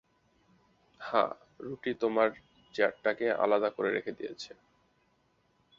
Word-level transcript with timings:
হ্যাঁ, 1.01 1.31
রুটি 1.59 1.91
তোমার 1.93 2.29
চেয়ারটাকেও 2.75 3.39
আলাদা 3.43 3.69
করে 3.69 3.89
রেখে 3.91 4.11
দিয়েছে। 4.11 4.51